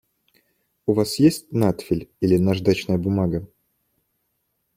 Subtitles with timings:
[0.87, 3.45] У вас есть надфиль или наждачная бумага?